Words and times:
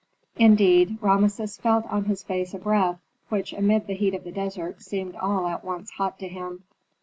Indeed, 0.37 0.97
Rameses 0.99 1.57
felt 1.59 1.85
on 1.85 2.05
his 2.05 2.23
face 2.23 2.55
a 2.55 2.57
breath, 2.57 2.97
which 3.29 3.53
amid 3.53 3.85
the 3.85 3.93
heat 3.93 4.15
of 4.15 4.23
the 4.23 4.31
desert 4.31 4.81
seemed 4.81 5.15
all 5.15 5.45
at 5.45 5.63
once 5.63 5.91
hot 5.91 6.17
to 6.21 6.27
him. 6.27 6.63